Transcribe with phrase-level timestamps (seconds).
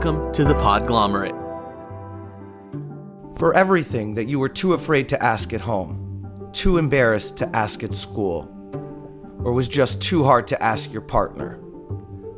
[0.00, 1.36] Welcome to the Podglomerate.
[3.36, 7.82] For everything that you were too afraid to ask at home, too embarrassed to ask
[7.82, 8.48] at school,
[9.42, 11.58] or was just too hard to ask your partner,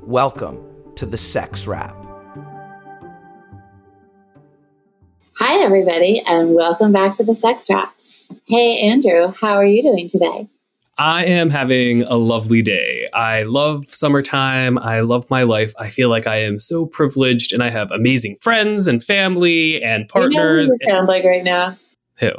[0.05, 0.59] welcome
[0.95, 1.95] to the Sex Wrap.
[5.37, 7.95] Hi, everybody, and welcome back to the Sex Wrap.
[8.47, 10.49] Hey, Andrew, how are you doing today?
[11.01, 13.09] I am having a lovely day.
[13.15, 14.77] I love summertime.
[14.77, 15.73] I love my life.
[15.79, 20.07] I feel like I am so privileged and I have amazing friends and family and
[20.07, 20.69] partners.
[20.69, 21.79] You know sound like right now?
[22.19, 22.31] Who?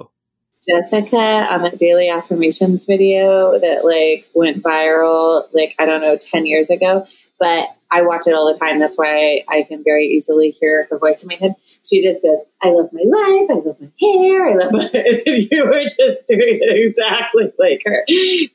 [0.69, 6.45] Jessica on that daily affirmations video that like went viral like I don't know 10
[6.45, 7.07] years ago,
[7.39, 8.79] but I watch it all the time.
[8.79, 11.55] That's why I can very easily hear her voice in my head.
[11.83, 13.49] She just goes, I love my life.
[13.49, 14.49] I love my hair.
[14.49, 14.89] I love my.
[15.25, 18.05] you were just doing it exactly like her.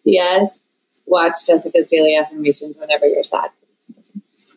[0.05, 0.65] Yes.
[1.05, 3.51] Watch Jessica's daily affirmations whenever you're sad.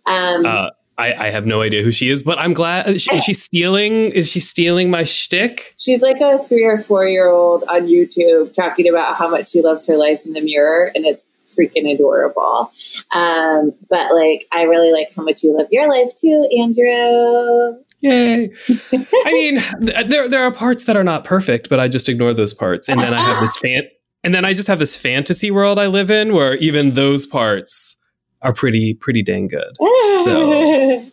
[0.06, 2.90] Um, uh, I, I, have no idea who she is, but I'm glad.
[2.90, 4.12] Is she, is she stealing?
[4.12, 5.76] Is she stealing my shtick?
[5.80, 9.62] She's like a three or four year old on YouTube talking about how much she
[9.62, 12.72] loves her life in the mirror, and it's freaking adorable.
[13.12, 17.84] Um, but like, I really like how much you love your life too, Andrew.
[18.02, 18.52] Yay!
[19.26, 19.60] I mean,
[20.08, 23.00] there there are parts that are not perfect, but I just ignore those parts, and
[23.02, 23.84] then I have this fan,
[24.24, 27.98] and then I just have this fantasy world I live in where even those parts
[28.42, 29.76] are pretty pretty dang good.
[30.24, 31.06] So,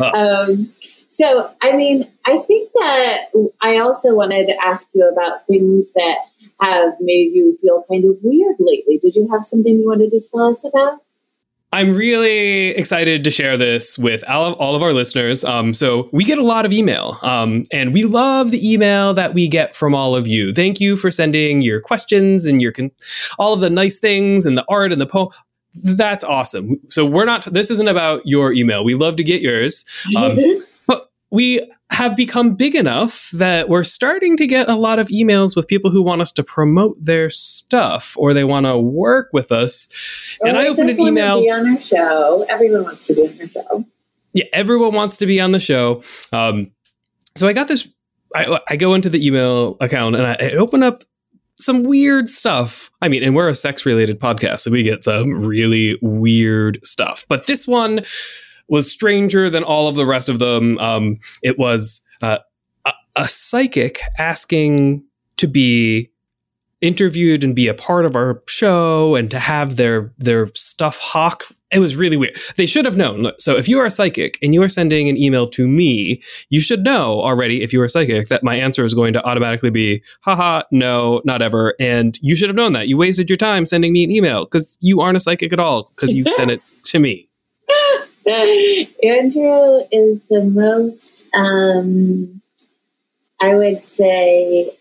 [0.00, 0.10] uh.
[0.10, 0.70] um,
[1.08, 3.30] so I mean, I think that
[3.62, 6.18] I also wanted to ask you about things that
[6.64, 8.98] have made you feel kind of weird lately.
[8.98, 11.00] Did you have something you wanted to tell us about?
[11.74, 15.44] I'm really excited to share this with all of, all of our listeners.
[15.44, 19.34] Um, so we get a lot of email, um, and we love the email that
[19.34, 20.52] we get from all of you.
[20.52, 22.92] Thank you for sending your questions and your con-
[23.40, 25.30] all of the nice things and the art and the poem.
[25.82, 26.78] That's awesome.
[26.88, 27.52] So we're not.
[27.52, 28.84] This isn't about your email.
[28.84, 29.84] We love to get yours,
[30.16, 30.38] um,
[31.34, 35.66] we have become big enough that we're starting to get a lot of emails with
[35.66, 39.88] people who want us to promote their stuff or they want to work with us.
[40.40, 41.40] Or and I opened an email.
[41.40, 42.46] be on our show.
[42.48, 43.84] Everyone wants to be on our show.
[44.32, 46.04] Yeah, everyone wants to be on the show.
[46.32, 46.70] Um,
[47.34, 47.88] so I got this.
[48.32, 51.02] I, I, go into the email account and I, I open up
[51.56, 52.90] some weird stuff.
[53.02, 57.26] I mean, and we're a sex related podcast, so we get some really weird stuff.
[57.28, 58.04] But this one
[58.68, 60.78] was stranger than all of the rest of them.
[60.78, 62.38] Um, it was uh,
[62.84, 65.04] a, a psychic asking
[65.36, 66.10] to be
[66.84, 71.44] interviewed and be a part of our show and to have their their stuff hawk.
[71.72, 72.36] It was really weird.
[72.56, 73.32] They should have known.
[73.38, 76.60] So if you are a psychic and you are sending an email to me you
[76.60, 79.70] should know already if you are a psychic that my answer is going to automatically
[79.70, 81.74] be haha no not ever.
[81.80, 82.86] And you should have known that.
[82.86, 85.90] You wasted your time sending me an email because you aren't a psychic at all
[85.96, 87.28] because you sent it to me
[89.02, 92.40] Andrew is the most, um,
[93.40, 94.76] I would say,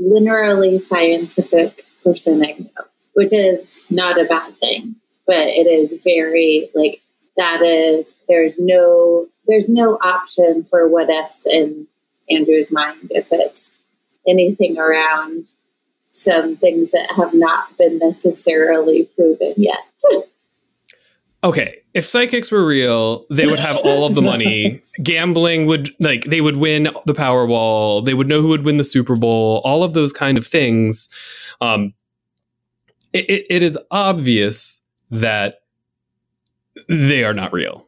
[0.00, 2.84] linearly scientific person I know,
[3.14, 4.96] which is not a bad thing,
[5.26, 7.00] but it is very like
[7.36, 11.86] that is there's no there's no option for what ifs in
[12.30, 13.82] Andrew's mind if it's
[14.26, 15.48] anything around
[16.10, 19.78] some things that have not been necessarily proven yet.
[21.44, 24.82] okay, if psychics were real, they would have all of the money.
[25.02, 28.04] Gambling would like they would win the Powerball.
[28.04, 29.60] They would know who would win the Super Bowl.
[29.64, 31.08] All of those kind of things.
[31.60, 31.94] Um,
[33.12, 35.60] it, it, it is obvious that
[36.88, 37.86] they are not real.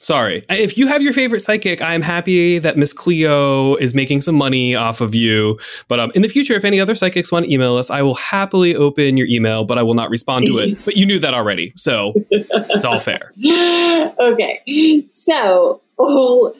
[0.00, 0.44] Sorry.
[0.48, 4.74] If you have your favorite psychic, I'm happy that Miss Cleo is making some money
[4.74, 5.58] off of you.
[5.88, 8.14] But um, in the future, if any other psychics want to email us, I will
[8.14, 10.78] happily open your email, but I will not respond to it.
[10.86, 11.74] but you knew that already.
[11.76, 13.32] So it's all fair.
[14.18, 15.06] okay.
[15.12, 16.54] So, oh,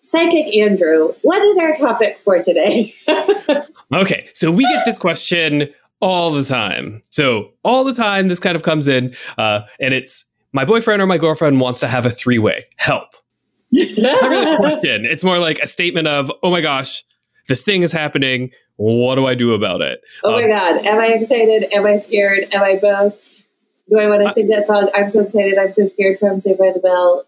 [0.00, 2.92] Psychic Andrew, what is our topic for today?
[3.94, 4.28] okay.
[4.34, 5.68] So we get this question
[6.00, 7.02] all the time.
[7.10, 11.06] So all the time, this kind of comes in, uh, and it's my boyfriend or
[11.06, 12.64] my girlfriend wants to have a three way.
[12.78, 13.08] Help.
[13.70, 15.04] it's not really a question.
[15.04, 17.04] It's more like a statement of, oh my gosh,
[17.48, 18.50] this thing is happening.
[18.76, 20.00] What do I do about it?
[20.24, 20.86] Oh um, my God.
[20.86, 21.72] Am I excited?
[21.72, 22.54] Am I scared?
[22.54, 23.18] Am I both?
[23.90, 24.90] Do I want to sing that song?
[24.94, 25.58] I'm so excited.
[25.58, 27.24] I'm so scared from Saved by the Bell.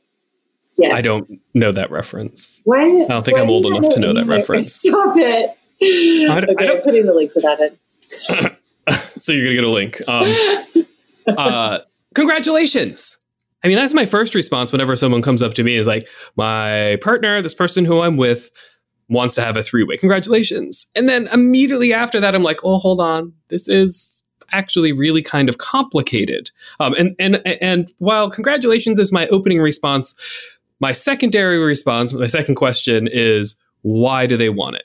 [0.76, 0.94] Yes.
[0.94, 2.60] I don't know that reference.
[2.64, 2.82] Why?
[2.82, 4.74] I don't think I'm old enough to know that reference.
[4.80, 5.56] Stop it.
[5.82, 8.94] I don't, okay, I don't, I'm putting the link to that in.
[9.20, 10.08] so you're going to get a link.
[10.08, 11.78] Um, uh,
[12.14, 13.16] congratulations.
[13.62, 16.98] I mean, that's my first response whenever someone comes up to me is like, my
[17.02, 18.50] partner, this person who I'm with,
[19.08, 19.96] wants to have a three way.
[19.96, 20.86] Congratulations.
[20.94, 23.34] And then immediately after that, I'm like, oh, hold on.
[23.48, 26.50] This is, actually really kind of complicated.
[26.78, 30.14] Um, and and and while congratulations is my opening response,
[30.80, 34.84] my secondary response, my second question is why do they want it?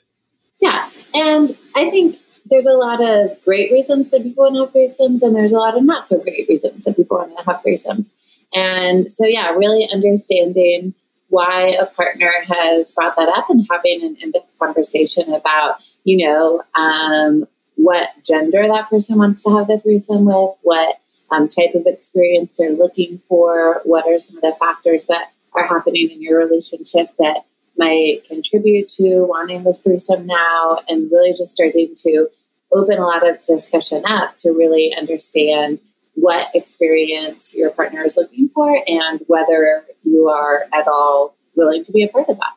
[0.60, 2.18] Yeah, and I think
[2.50, 5.58] there's a lot of great reasons that people want to have threesomes, and there's a
[5.58, 8.10] lot of not so great reasons that people want to have threesomes.
[8.54, 10.94] And so, yeah, really understanding
[11.28, 16.62] why a partner has brought that up and having an in-depth conversation about, you know,
[16.74, 21.00] um, what gender that person wants to have the threesome with, what
[21.30, 25.66] um, type of experience they're looking for, what are some of the factors that are
[25.66, 27.44] happening in your relationship that
[27.78, 32.28] might contribute to wanting this threesome now, and really just starting to
[32.72, 35.80] open a lot of discussion up to really understand
[36.14, 41.92] what experience your partner is looking for and whether you are at all willing to
[41.92, 42.54] be a part of that.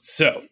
[0.00, 0.42] So,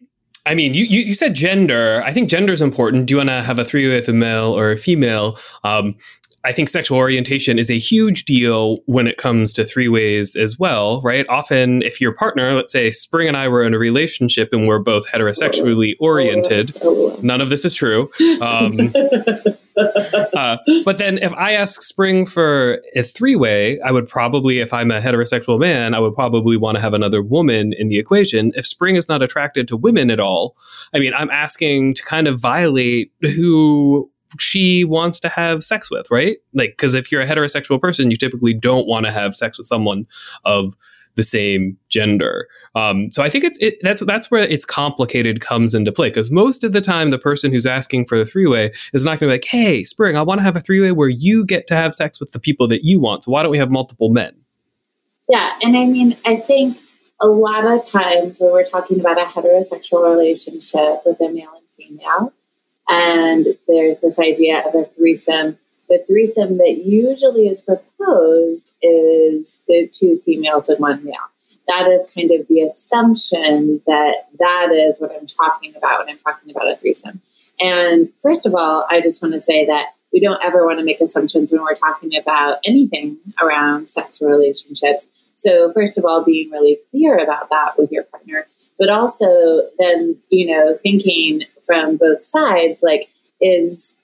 [0.45, 2.01] I mean, you, you, you said gender.
[2.03, 3.05] I think gender is important.
[3.05, 5.37] Do you want to have a three with a male or a female?
[5.63, 5.95] Um,
[6.45, 10.59] I think sexual orientation is a huge deal when it comes to three ways as
[10.59, 11.25] well, right?
[11.29, 14.79] Often, if your partner, let's say Spring and I were in a relationship and we're
[14.79, 16.75] both heterosexually oriented,
[17.23, 18.11] none of this is true.
[18.41, 18.93] Um,
[19.77, 24.73] uh, but then if I ask Spring for a three way, I would probably, if
[24.73, 28.51] I'm a heterosexual man, I would probably want to have another woman in the equation.
[28.55, 30.57] If Spring is not attracted to women at all,
[30.93, 36.09] I mean, I'm asking to kind of violate who she wants to have sex with,
[36.09, 36.37] right?
[36.53, 39.67] Like, because if you're a heterosexual person, you typically don't want to have sex with
[39.67, 40.07] someone
[40.45, 40.75] of
[41.15, 42.47] the same gender.
[42.75, 46.31] Um, so I think it's it, that's that's where it's complicated comes into play because
[46.31, 49.19] most of the time the person who's asking for the three way is not going
[49.19, 51.67] to be like, "Hey, Spring, I want to have a three way where you get
[51.67, 53.23] to have sex with the people that you want.
[53.23, 54.35] So why don't we have multiple men?"
[55.29, 56.79] Yeah, and I mean, I think
[57.21, 61.67] a lot of times when we're talking about a heterosexual relationship with a male and
[61.77, 62.33] female,
[62.89, 65.57] and there's this idea of a threesome.
[65.89, 71.15] The threesome that usually is proposed is the two females and one male.
[71.67, 76.19] That is kind of the assumption that that is what I'm talking about when I'm
[76.19, 77.21] talking about a threesome.
[77.59, 80.85] And first of all, I just want to say that we don't ever want to
[80.85, 85.07] make assumptions when we're talking about anything around sex relationships.
[85.35, 88.47] So, first of all, being really clear about that with your partner
[88.79, 93.09] but also then you know thinking from both sides like
[93.41, 93.95] is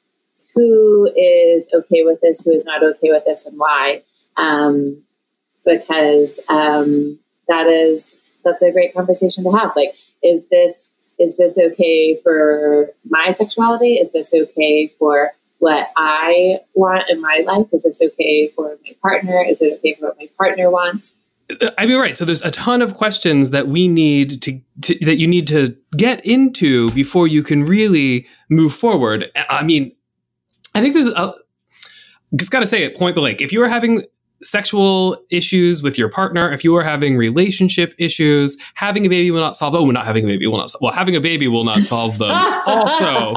[0.55, 4.03] who is okay with this who is not okay with this and why?
[4.35, 5.03] Um,
[5.65, 9.75] because um, that is that's a great conversation to have.
[9.75, 13.95] Like is this is this okay for my sexuality?
[13.95, 17.67] Is this okay for what i want in my life?
[17.73, 19.43] Is this okay for my partner?
[19.47, 21.15] Is it okay for what my partner wants
[21.77, 22.15] I mean, right.
[22.15, 25.75] So there's a ton of questions that we need to, to, that you need to
[25.97, 29.25] get into before you can really move forward.
[29.49, 29.91] I mean,
[30.75, 31.33] I think there's a,
[32.35, 33.41] just got to say it point blank.
[33.41, 34.05] If you are having
[34.41, 39.41] sexual issues with your partner, if you are having relationship issues, having a baby will
[39.41, 39.73] not solve.
[39.73, 40.69] Oh, we're not having a baby will not.
[40.69, 42.29] Solve, well, having a baby will not solve them.
[42.65, 43.33] also,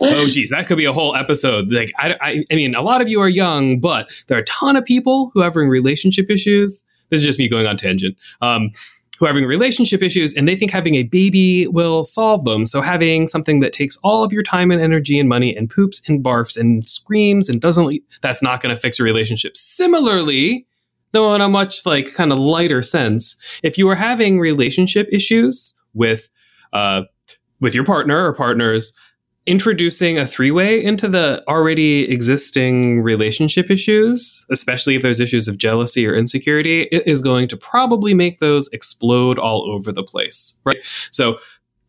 [0.00, 1.70] oh, geez, that could be a whole episode.
[1.70, 4.44] Like, I, I, I mean, a lot of you are young, but there are a
[4.44, 8.16] ton of people who are having relationship issues this is just me going on tangent.
[8.40, 8.70] Um,
[9.18, 12.66] who are having relationship issues and they think having a baby will solve them.
[12.66, 16.02] So having something that takes all of your time and energy and money and poops
[16.06, 19.56] and barfs and screams and doesn't that's not going to fix a relationship.
[19.56, 20.66] Similarly,
[21.12, 25.74] though in a much like kind of lighter sense, if you are having relationship issues
[25.94, 26.28] with
[26.72, 27.02] uh,
[27.60, 28.92] with your partner or partners,
[29.46, 35.56] introducing a three way into the already existing relationship issues, especially if there's issues of
[35.56, 40.58] jealousy or insecurity, it is going to probably make those explode all over the place,
[40.64, 40.78] right?
[41.10, 41.38] So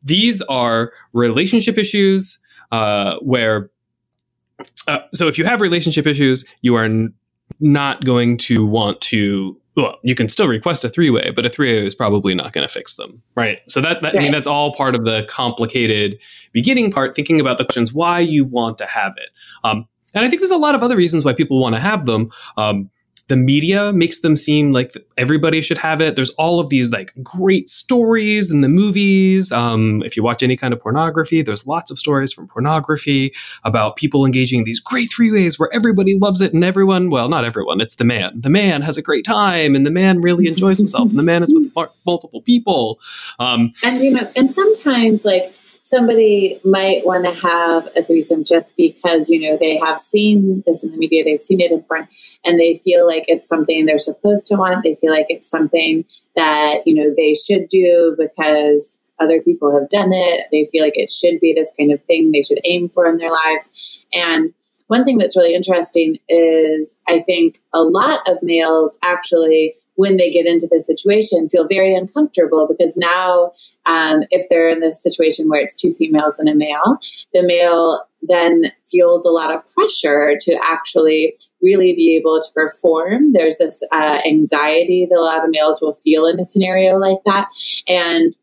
[0.04, 2.40] these are relationship issues
[2.72, 3.72] uh, where,
[4.88, 7.14] uh, so if you have relationship issues, you are n-
[7.60, 11.50] not going to want to well, you can still request a three way, but a
[11.50, 13.60] three way is probably not going to fix them, right?
[13.68, 14.20] So that, that right.
[14.20, 16.20] I mean, that's all part of the complicated
[16.52, 17.16] beginning part.
[17.16, 19.30] Thinking about the questions why you want to have it,
[19.64, 22.06] um, and I think there's a lot of other reasons why people want to have
[22.06, 22.32] them.
[22.58, 22.90] Um,
[23.28, 26.16] the media makes them seem like everybody should have it.
[26.16, 29.52] There's all of these like great stories in the movies.
[29.52, 33.34] Um, if you watch any kind of pornography, there's lots of stories from pornography
[33.66, 37.28] about people engaging in these great three ways where everybody loves it and everyone, well,
[37.28, 38.40] not everyone, it's the man.
[38.40, 41.44] The man has a great time and the man really enjoys himself and the man
[41.44, 41.72] is with
[42.06, 43.00] multiple people.
[43.40, 45.54] Um, and you know, and sometimes like
[45.88, 50.84] somebody might want to have a threesome just because you know they have seen this
[50.84, 52.06] in the media they've seen it in porn
[52.44, 56.04] and they feel like it's something they're supposed to want they feel like it's something
[56.36, 60.98] that you know they should do because other people have done it they feel like
[60.98, 64.54] it should be this kind of thing they should aim for in their lives and
[64.88, 70.32] one thing that's really interesting is I think a lot of males actually, when they
[70.32, 73.52] get into this situation, feel very uncomfortable because now,
[73.86, 77.00] um, if they're in this situation where it's two females and a male,
[77.34, 83.34] the male then feels a lot of pressure to actually really be able to perform.
[83.34, 87.20] There's this uh, anxiety that a lot of males will feel in a scenario like
[87.26, 87.50] that.
[87.88, 88.36] And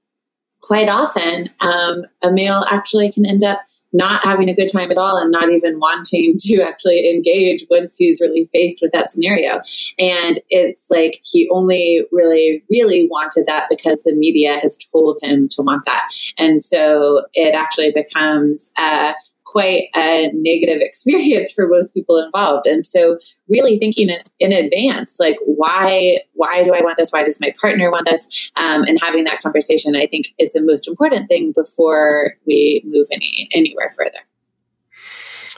[0.63, 3.61] quite often, um, a male actually can end up
[3.95, 7.97] not having a good time at all and not even wanting to actually engage once
[7.97, 9.63] he's really faced with that scenario.
[9.99, 15.49] And it's like he only really, really wanted that because the media has told him
[15.51, 16.09] to want that.
[16.37, 19.13] And so it actually becomes uh,
[19.55, 22.67] quite a negative experience for most people involved.
[22.67, 23.19] And so
[23.49, 27.11] really thinking in advance, like why, why do I want this?
[27.11, 28.51] Why does my partner want this?
[28.57, 33.07] Um, and having that conversation, I think is the most important thing before we move
[33.13, 34.19] any, anywhere further.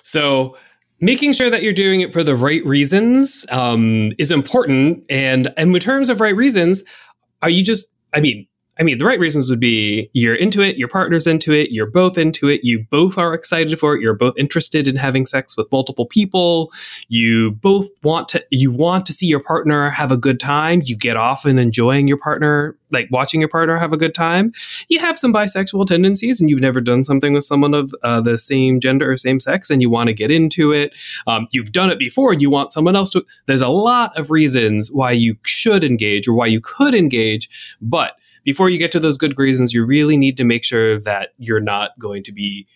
[0.03, 0.57] So
[1.01, 5.05] making sure that you're doing it for the right reasons um, is important.
[5.09, 6.85] And, and in terms of right reasons,
[7.43, 8.47] are you just, I mean,
[8.79, 11.91] I mean, the right reasons would be you're into it, your partner's into it, you're
[11.91, 15.57] both into it, you both are excited for it, you're both interested in having sex
[15.57, 16.71] with multiple people,
[17.09, 20.95] you both want to you want to see your partner have a good time, you
[20.95, 24.53] get off and enjoying your partner, like watching your partner have a good time.
[24.89, 28.37] You have some bisexual tendencies and you've never done something with someone of uh, the
[28.37, 30.93] same gender or same sex and you want to get into it.
[31.27, 33.25] Um, you've done it before and you want someone else to.
[33.47, 38.19] There's a lot of reasons why you should engage or why you could engage, but
[38.47, 41.61] before you get to those good reasons, you really need to make sure that you're
[41.61, 42.67] not going to be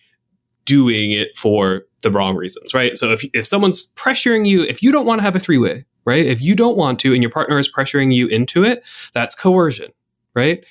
[0.65, 2.97] doing it for the wrong reasons, right?
[2.97, 5.85] So if, if someone's pressuring you, if you don't want to have a three way,
[6.05, 6.25] right?
[6.25, 9.91] If you don't want to and your partner is pressuring you into it, that's coercion,
[10.35, 10.63] right?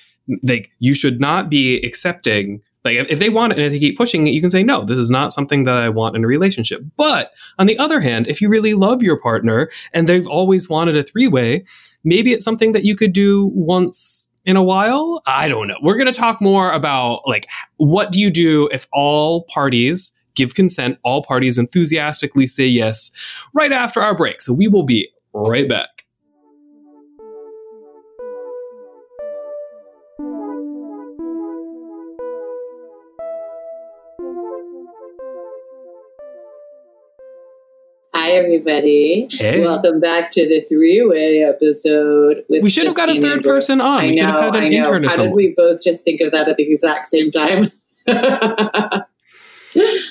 [0.43, 3.97] Like you should not be accepting like if they want it and if they keep
[3.97, 6.27] pushing it, you can say, no, this is not something that I want in a
[6.27, 6.81] relationship.
[6.97, 10.97] But on the other hand, if you really love your partner and they've always wanted
[10.97, 11.63] a three way,
[12.03, 15.21] maybe it's something that you could do once in a while.
[15.27, 15.77] I don't know.
[15.81, 20.55] We're going to talk more about like what do you do if all parties give
[20.55, 23.11] consent, all parties enthusiastically say yes
[23.53, 24.41] right after our break.
[24.41, 26.00] So we will be right back.
[38.31, 39.27] Hi, everybody.
[39.29, 39.59] Hey.
[39.59, 42.45] Welcome back to the three way episode.
[42.47, 43.99] we should have got a third person on.
[43.99, 44.93] I we know, should have had an I know.
[44.93, 47.71] intern How did we both just think of that at the exact same time?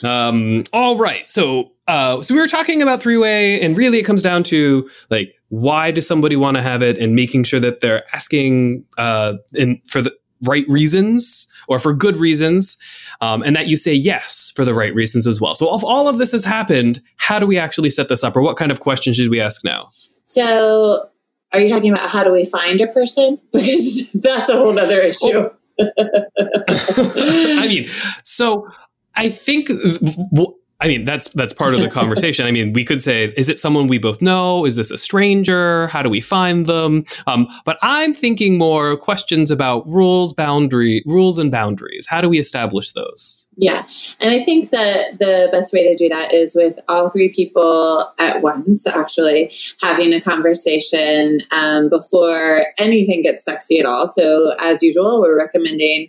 [0.03, 1.29] Um, all right.
[1.29, 4.89] So, uh, so we were talking about three way, and really it comes down to
[5.11, 9.35] like, why does somebody want to have it, and making sure that they're asking uh,
[9.55, 12.79] in for the right reasons or for good reasons,
[13.21, 15.55] um, and that you say yes for the right reasons as well.
[15.55, 18.43] So, if all of this has happened, how do we actually set this up, or
[18.43, 19.93] what kind of questions should we ask now?
[20.25, 21.09] so,
[21.53, 23.39] are you talking about how do we find a person?
[23.53, 25.49] Because that's a whole other issue.
[25.81, 27.87] I mean,
[28.23, 28.69] so
[29.17, 29.69] I think.
[29.69, 32.47] w- I mean, that's that's part of the conversation.
[32.47, 34.65] I mean, we could say, is it someone we both know?
[34.65, 35.89] Is this a stranger?
[35.89, 37.05] How do we find them?
[37.27, 42.07] Um, but I'm thinking more questions about rules, boundary, rules and boundaries.
[42.09, 43.47] How do we establish those?
[43.61, 43.87] Yeah.
[44.21, 48.11] And I think that the best way to do that is with all three people
[48.19, 49.53] at once, actually
[49.83, 54.07] having a conversation um, before anything gets sexy at all.
[54.07, 56.09] So, as usual, we're recommending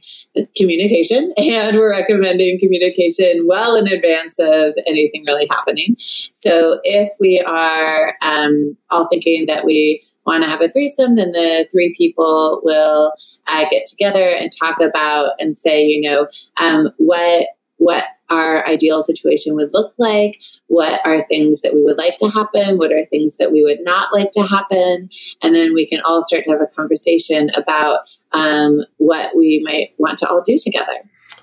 [0.55, 5.95] communication and we're recommending communication well in advance of anything really happening.
[5.97, 11.31] So, if we are um, all thinking that we want to have a threesome, then
[11.31, 13.13] the three people will
[13.47, 16.27] uh, get together and talk about and say, you know,
[16.61, 17.47] um, what
[17.77, 22.29] what our ideal situation would look like, what are things that we would like to
[22.29, 25.09] happen, what are things that we would not like to happen,
[25.41, 28.01] and then we can all start to have a conversation about
[28.33, 30.93] um, what we might want to all do together.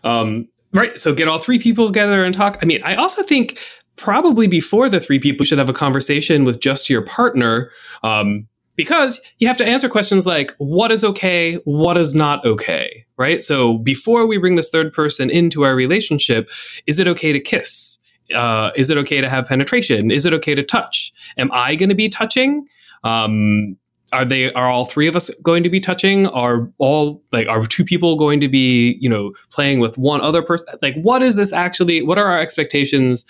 [0.05, 0.99] Um, right.
[0.99, 2.59] So get all three people together and talk.
[2.63, 3.59] I mean, I also think
[3.97, 7.73] probably before the three people should have a conversation with just your partner.
[8.05, 8.47] Um,
[8.79, 13.43] because you have to answer questions like what is okay, what is not okay, right?
[13.43, 16.49] So before we bring this third person into our relationship,
[16.87, 17.99] is it okay to kiss?
[18.33, 20.13] Uh, is it okay to have penetration?
[20.13, 21.13] Is it okay to touch?
[21.37, 22.69] Am I going to be touching?
[23.03, 23.77] Um,
[24.13, 26.29] are they are all three of us going to be touching?
[26.29, 30.41] Are all like are two people going to be you know playing with one other
[30.41, 30.67] person?
[30.83, 32.03] Like what is this actually?
[32.03, 33.27] What are our expectations?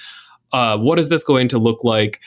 [0.52, 2.20] Uh, what is this going to look like?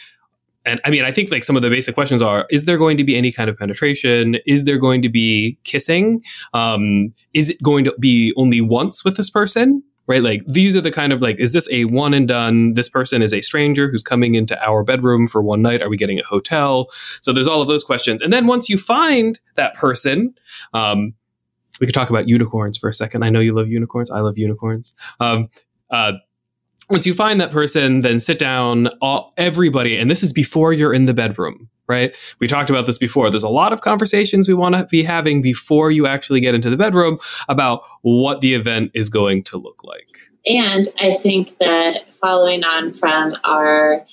[0.65, 2.98] And I mean, I think like some of the basic questions are: Is there going
[2.98, 4.38] to be any kind of penetration?
[4.46, 6.24] Is there going to be kissing?
[6.53, 9.84] Um, is it going to be only once with this person?
[10.08, 10.24] right?
[10.24, 12.74] Like these are the kind of like, is this a one and done?
[12.74, 15.82] This person is a stranger who's coming into our bedroom for one night.
[15.82, 16.89] Are we getting a hotel?
[17.22, 18.22] So there's all of those questions.
[18.22, 20.34] And then once you find that person,
[20.74, 21.13] um,
[21.80, 23.24] we could talk about unicorns for a second.
[23.24, 24.12] I know you love unicorns.
[24.12, 24.94] I love unicorns.
[25.20, 25.50] Um,
[25.89, 26.13] uh,
[26.90, 30.94] once you find that person, then sit down, all, everybody, and this is before you're
[30.94, 32.14] in the bedroom, right?
[32.40, 33.30] We talked about this before.
[33.30, 36.70] There's a lot of conversations we want to be having before you actually get into
[36.70, 40.08] the bedroom about what the event is going to look like.
[40.46, 44.06] And I think that following on from our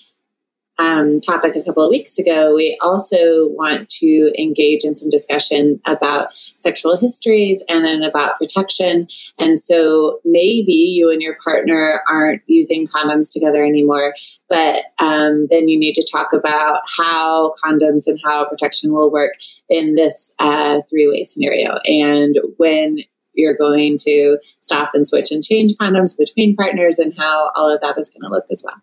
[0.79, 5.81] um, topic a couple of weeks ago, we also want to engage in some discussion
[5.87, 9.09] about sexual histories and then about protection.
[9.39, 14.15] And so maybe you and your partner aren't using condoms together anymore,
[14.49, 19.33] but um, then you need to talk about how condoms and how protection will work
[19.69, 21.79] in this uh, three way scenario.
[21.85, 22.99] And when
[23.35, 27.81] you're going to stop and switch and change condoms between partners and how all of
[27.81, 28.83] that is going to look as well.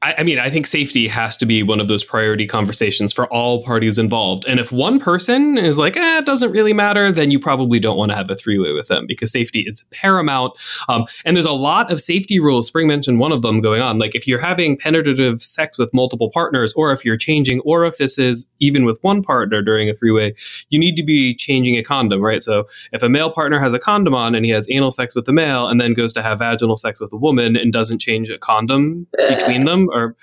[0.00, 3.26] I, I, mean, I think safety has to be one of those priority conversations for
[3.32, 4.44] all parties involved.
[4.46, 7.96] And if one person is like, eh, it doesn't really matter, then you probably don't
[7.96, 10.52] want to have a three way with them because safety is paramount.
[10.88, 12.68] Um, and there's a lot of safety rules.
[12.68, 13.98] Spring mentioned one of them going on.
[13.98, 18.84] Like if you're having penetrative sex with multiple partners, or if you're changing orifices even
[18.84, 20.34] with one partner during a three way,
[20.70, 22.42] you need to be changing a condom, right?
[22.42, 25.24] So if a male partner has a condom on and he has anal sex with
[25.24, 28.30] the male and then goes to have vaginal sex with a woman and doesn't change
[28.30, 30.16] a condom between them, or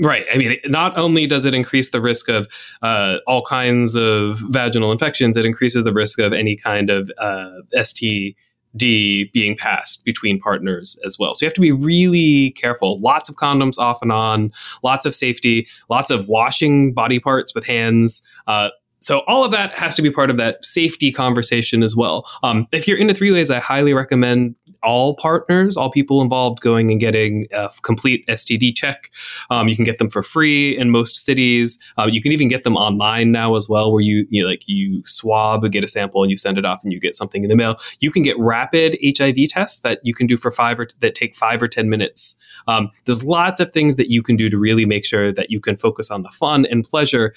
[0.00, 0.26] Right.
[0.32, 2.46] I mean, not only does it increase the risk of
[2.82, 7.50] uh, all kinds of vaginal infections, it increases the risk of any kind of uh,
[7.74, 8.36] STD
[8.76, 11.34] being passed between partners as well.
[11.34, 12.98] So you have to be really careful.
[13.00, 14.52] Lots of condoms off and on,
[14.84, 18.22] lots of safety, lots of washing body parts with hands.
[18.46, 18.68] Uh,
[19.00, 22.28] so all of that has to be part of that safety conversation as well.
[22.42, 26.90] Um, if you're into three ways, I highly recommend all partners, all people involved, going
[26.90, 29.10] and getting a complete STD check.
[29.50, 31.78] Um, you can get them for free in most cities.
[31.96, 34.68] Uh, you can even get them online now as well, where you, you know, like
[34.68, 37.48] you swab, get a sample, and you send it off, and you get something in
[37.48, 37.76] the mail.
[38.00, 41.14] You can get rapid HIV tests that you can do for five or t- that
[41.14, 42.36] take five or ten minutes.
[42.66, 45.60] Um, there's lots of things that you can do to really make sure that you
[45.60, 47.34] can focus on the fun and pleasure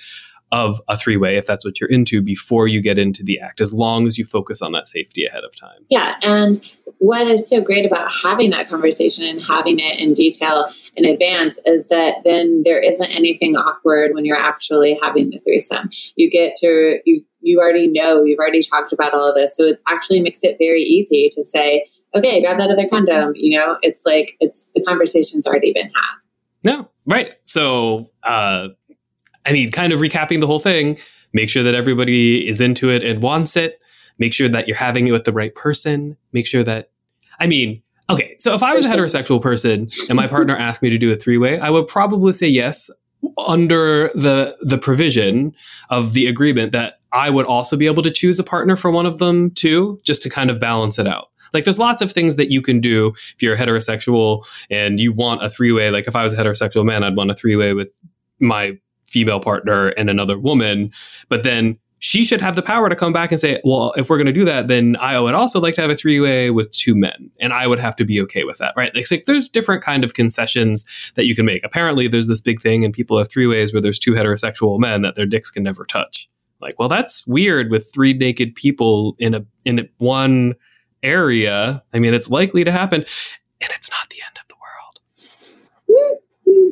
[0.51, 3.61] of a three way if that's what you're into before you get into the act,
[3.61, 5.85] as long as you focus on that safety ahead of time.
[5.89, 6.15] Yeah.
[6.23, 6.59] And
[6.97, 11.57] what is so great about having that conversation and having it in detail in advance
[11.65, 15.89] is that then there isn't anything awkward when you're actually having the threesome.
[16.15, 19.55] You get to, you, you already know, you've already talked about all of this.
[19.55, 23.31] So it actually makes it very easy to say, okay, grab that other condom.
[23.35, 26.15] You know, it's like, it's the conversation's already been had.
[26.63, 27.33] No, right.
[27.41, 28.67] So, uh,
[29.45, 30.97] I mean, kind of recapping the whole thing,
[31.33, 33.79] make sure that everybody is into it and wants it.
[34.19, 36.17] Make sure that you're having it with the right person.
[36.31, 36.91] Make sure that,
[37.39, 40.89] I mean, okay, so if I was a heterosexual person and my partner asked me
[40.89, 42.89] to do a three way, I would probably say yes
[43.47, 45.53] under the the provision
[45.89, 49.05] of the agreement that I would also be able to choose a partner for one
[49.05, 51.29] of them too, just to kind of balance it out.
[51.53, 55.43] Like there's lots of things that you can do if you're heterosexual and you want
[55.43, 55.91] a three way.
[55.91, 57.91] Like if I was a heterosexual man, I'd want a three way with
[58.39, 58.77] my
[59.11, 60.91] female partner and another woman,
[61.29, 64.17] but then she should have the power to come back and say, well, if we're
[64.17, 66.71] going to do that, then I would also like to have a three way with
[66.71, 68.93] two men, and I would have to be okay with that, right?
[68.95, 71.63] Like, like, there's different kind of concessions that you can make.
[71.63, 75.03] Apparently, there's this big thing, and people have three ways where there's two heterosexual men
[75.03, 76.27] that their dicks can never touch.
[76.59, 80.55] Like, well, that's weird with three naked people in a in one
[81.03, 81.83] area.
[81.93, 83.05] I mean, it's likely to happen,
[83.61, 84.55] and it's not the end of the
[86.07, 86.65] world.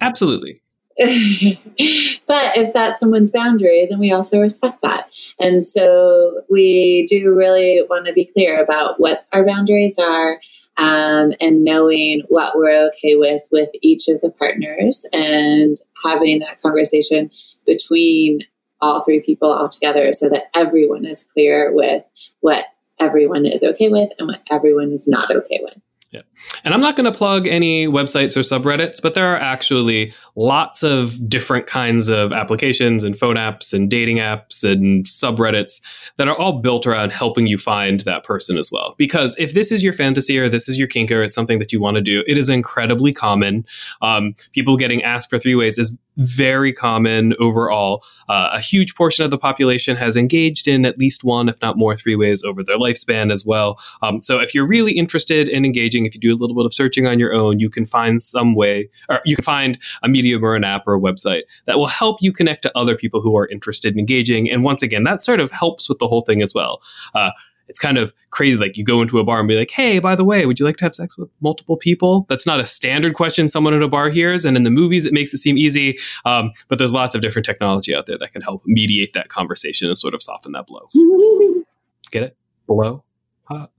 [0.00, 0.60] Absolutely.
[2.26, 5.12] but if that's someone's boundary, then we also respect that.
[5.40, 10.40] And so we do really want to be clear about what our boundaries are
[10.76, 16.60] um, and knowing what we're okay with with each of the partners and having that
[16.60, 17.30] conversation
[17.66, 18.40] between
[18.80, 22.04] all three people all together so that everyone is clear with
[22.40, 22.66] what
[23.00, 25.80] everyone is okay with and what everyone is not okay with.
[26.10, 26.22] Yeah.
[26.64, 30.82] And I'm not going to plug any websites or subreddits, but there are actually lots
[30.82, 35.80] of different kinds of applications and phone apps and dating apps and subreddits
[36.16, 38.94] that are all built around helping you find that person as well.
[38.98, 41.72] Because if this is your fantasy or this is your kink or it's something that
[41.72, 43.64] you want to do, it is incredibly common.
[44.02, 48.04] Um, people getting asked for three ways is very common overall.
[48.28, 51.76] Uh, a huge portion of the population has engaged in at least one, if not
[51.76, 53.80] more, three ways over their lifespan as well.
[54.02, 56.74] Um, so if you're really interested in engaging, if you do a little bit of
[56.74, 60.44] searching on your own, you can find some way, or you can find a medium
[60.44, 63.36] or an app or a website that will help you connect to other people who
[63.36, 64.50] are interested in engaging.
[64.50, 66.82] And once again, that sort of helps with the whole thing as well.
[67.14, 67.30] Uh,
[67.68, 68.56] it's kind of crazy.
[68.58, 70.66] Like you go into a bar and be like, "Hey, by the way, would you
[70.66, 73.88] like to have sex with multiple people?" That's not a standard question someone at a
[73.88, 75.98] bar hears, and in the movies, it makes it seem easy.
[76.24, 79.88] Um, but there's lots of different technology out there that can help mediate that conversation
[79.88, 80.86] and sort of soften that blow.
[82.10, 82.36] Get it?
[82.66, 83.02] Blow.
[83.44, 83.70] Hot.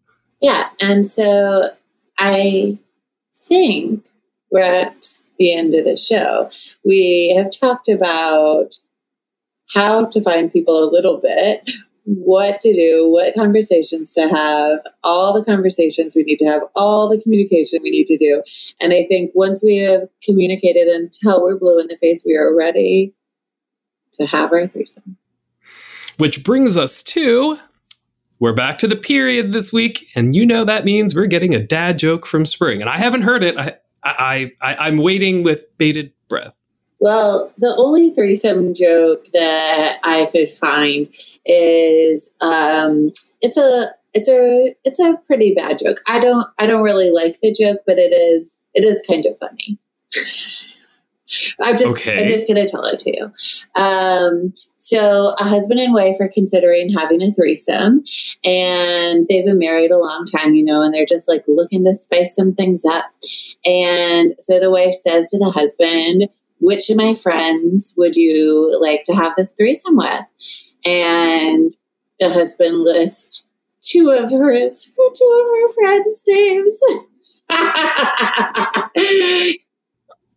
[0.42, 1.70] Yeah, and so
[2.18, 2.78] I
[3.34, 4.08] think
[4.52, 5.06] we're at
[5.38, 6.50] the end of the show.
[6.86, 8.76] We have talked about
[9.74, 11.70] how to find people a little bit
[12.06, 17.10] what to do, what conversations to have, all the conversations we need to have, all
[17.10, 18.44] the communication we need to do.
[18.80, 22.56] And I think once we have communicated until we're blue in the face, we are
[22.56, 23.14] ready
[24.14, 25.18] to have our threesome.
[26.18, 27.58] Which brings us to
[28.40, 31.60] we're back to the period this week, and you know that means we're getting a
[31.60, 32.82] dad joke from spring.
[32.82, 33.58] And I haven't heard it.
[33.58, 36.54] I, I, I I'm waiting with bated breath.
[37.00, 41.08] Well, the only threesome joke that I could find
[41.46, 46.02] is um, it's a it's a it's a pretty bad joke.
[46.08, 49.38] I don't I don't really like the joke, but it is it is kind of
[49.38, 49.78] funny.
[51.62, 52.22] I'm just okay.
[52.22, 53.82] I'm just gonna tell it to you.
[53.82, 58.04] Um, so a husband and wife are considering having a threesome,
[58.44, 61.94] and they've been married a long time, you know, and they're just like looking to
[61.94, 63.06] spice some things up.
[63.66, 69.02] And so the wife says to the husband, which of my friends would you like
[69.06, 70.32] to have this threesome with?
[70.86, 71.72] And
[72.20, 73.48] the husband lists
[73.82, 76.80] two of hers, two of her friends' names.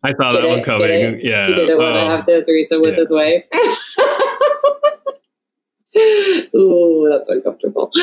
[0.03, 1.19] I saw that one coming.
[1.21, 1.47] Yeah.
[1.47, 3.01] He didn't want to have the threesome with yeah.
[3.01, 3.45] his wife.
[6.55, 7.89] Ooh, that's uncomfortable.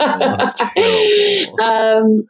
[0.00, 0.60] that's
[1.62, 2.26] um,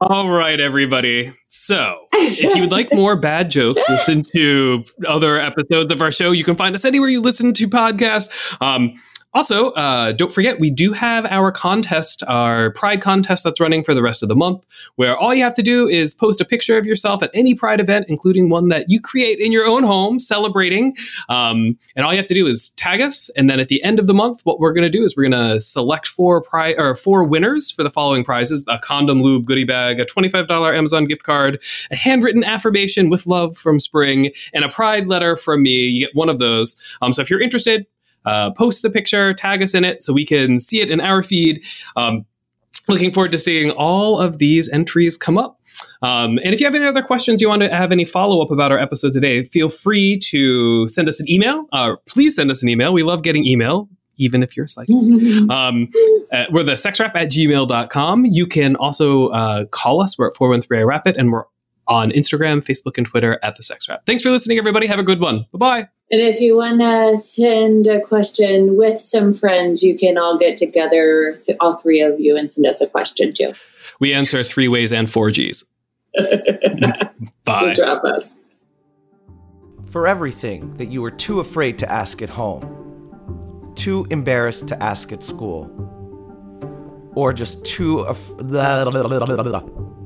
[0.00, 1.32] all right, everybody.
[1.50, 6.32] So, if you would like more bad jokes, listen to other episodes of our show.
[6.32, 8.60] You can find us anywhere you listen to podcasts.
[8.60, 8.94] Um,
[9.36, 13.92] also, uh, don't forget, we do have our contest, our Pride contest that's running for
[13.92, 16.78] the rest of the month, where all you have to do is post a picture
[16.78, 20.18] of yourself at any Pride event, including one that you create in your own home
[20.18, 20.96] celebrating.
[21.28, 23.28] Um, and all you have to do is tag us.
[23.36, 25.28] And then at the end of the month, what we're going to do is we're
[25.28, 29.44] going to select four pri- or four winners for the following prizes a condom lube
[29.44, 34.64] goodie bag, a $25 Amazon gift card, a handwritten affirmation with love from Spring, and
[34.64, 35.88] a Pride letter from me.
[35.88, 36.76] You get one of those.
[37.02, 37.86] Um, so if you're interested,
[38.26, 41.22] uh, post a picture, tag us in it so we can see it in our
[41.22, 41.64] feed.
[41.96, 42.26] Um,
[42.88, 45.60] looking forward to seeing all of these entries come up.
[46.02, 48.50] Um, and if you have any other questions, you want to have any follow up
[48.50, 51.66] about our episode today, feel free to send us an email.
[51.72, 52.92] Uh, please send us an email.
[52.92, 53.88] We love getting email.
[54.18, 54.94] Even if you're a psychic.
[55.50, 55.90] um,
[56.32, 58.24] uh, we're the sexwrap at gmail.com.
[58.24, 60.18] You can also uh, call us.
[60.18, 61.44] We're at 413 I Rapid, and we're
[61.86, 63.86] on Instagram, Facebook, and Twitter at the Sex.
[64.06, 64.86] Thanks for listening, everybody.
[64.86, 65.44] Have a good one.
[65.52, 65.88] Bye bye.
[66.10, 70.56] And if you want to send a question with some friends, you can all get
[70.56, 73.52] together, all three of you, and send us a question too.
[73.98, 75.64] We answer three ways and four Gs.
[77.44, 77.74] Bye.
[77.78, 78.34] Wrap us.
[79.90, 85.10] For everything that you were too afraid to ask at home, too embarrassed to ask
[85.12, 85.70] at school,
[87.14, 88.00] or just too.
[88.00, 88.32] Af-